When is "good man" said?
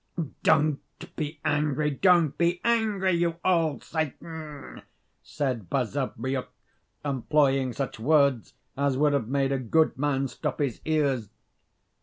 9.59-10.27